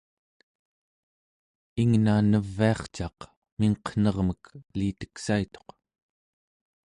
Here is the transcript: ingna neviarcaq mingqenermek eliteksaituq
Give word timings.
ingna 1.81 2.15
neviarcaq 2.31 3.19
mingqenermek 3.57 4.43
eliteksaituq 4.71 5.67